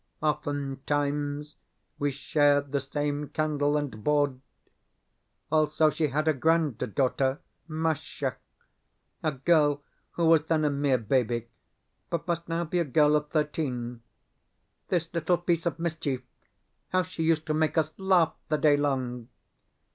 Oftentimes 0.23 1.57
we 1.99 2.09
shared 2.09 2.71
the 2.71 2.79
same 2.79 3.27
candle 3.29 3.77
and 3.77 4.03
board. 4.03 4.41
Also 5.51 5.91
she 5.91 6.07
had 6.07 6.27
a 6.27 6.33
granddaughter, 6.33 7.39
Masha 7.67 8.37
a 9.21 9.31
girl 9.31 9.83
who 10.13 10.25
was 10.25 10.45
then 10.45 10.65
a 10.65 10.71
mere 10.71 10.97
baby, 10.97 11.49
but 12.09 12.27
must 12.27 12.49
now 12.49 12.63
be 12.63 12.79
a 12.79 12.83
girl 12.83 13.15
of 13.15 13.29
thirteen. 13.29 14.01
This 14.87 15.13
little 15.13 15.37
piece 15.37 15.67
of 15.67 15.77
mischief, 15.77 16.23
how 16.89 17.03
she 17.03 17.21
used 17.21 17.45
to 17.45 17.53
make 17.53 17.77
us 17.77 17.93
laugh 17.99 18.33
the 18.49 18.57
day 18.57 18.75
long! 18.77 19.27